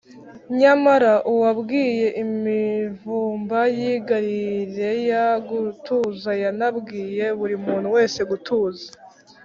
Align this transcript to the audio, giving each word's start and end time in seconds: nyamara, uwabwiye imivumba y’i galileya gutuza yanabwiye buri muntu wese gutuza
nyamara, 0.59 1.13
uwabwiye 1.31 2.07
imivumba 2.23 3.59
y’i 3.77 3.95
galileya 4.09 5.25
gutuza 5.47 6.31
yanabwiye 6.43 7.25
buri 7.37 7.55
muntu 7.65 7.87
wese 7.95 8.19
gutuza 8.29 8.87